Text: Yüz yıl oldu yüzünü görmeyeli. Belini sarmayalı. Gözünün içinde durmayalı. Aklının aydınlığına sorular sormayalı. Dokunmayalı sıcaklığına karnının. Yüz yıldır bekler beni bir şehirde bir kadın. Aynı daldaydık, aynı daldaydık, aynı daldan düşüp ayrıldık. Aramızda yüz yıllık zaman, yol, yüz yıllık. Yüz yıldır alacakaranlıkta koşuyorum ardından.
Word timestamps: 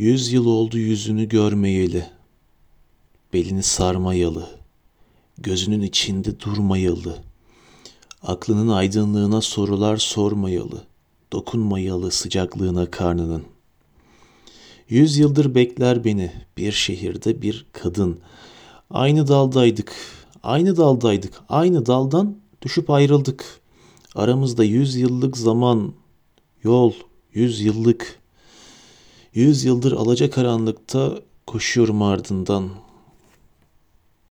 Yüz 0.00 0.32
yıl 0.32 0.46
oldu 0.46 0.78
yüzünü 0.78 1.28
görmeyeli. 1.28 2.06
Belini 3.32 3.62
sarmayalı. 3.62 4.48
Gözünün 5.38 5.82
içinde 5.82 6.40
durmayalı. 6.40 7.18
Aklının 8.22 8.68
aydınlığına 8.68 9.40
sorular 9.40 9.96
sormayalı. 9.96 10.84
Dokunmayalı 11.32 12.10
sıcaklığına 12.10 12.90
karnının. 12.90 13.42
Yüz 14.88 15.18
yıldır 15.18 15.54
bekler 15.54 16.04
beni 16.04 16.32
bir 16.56 16.72
şehirde 16.72 17.42
bir 17.42 17.66
kadın. 17.72 18.18
Aynı 18.90 19.28
daldaydık, 19.28 19.92
aynı 20.42 20.76
daldaydık, 20.76 21.40
aynı 21.48 21.86
daldan 21.86 22.36
düşüp 22.62 22.90
ayrıldık. 22.90 23.60
Aramızda 24.14 24.64
yüz 24.64 24.96
yıllık 24.96 25.36
zaman, 25.36 25.92
yol, 26.62 26.92
yüz 27.32 27.60
yıllık. 27.60 28.19
Yüz 29.34 29.64
yıldır 29.64 29.92
alacakaranlıkta 29.92 31.18
koşuyorum 31.46 32.02
ardından. 32.02 32.70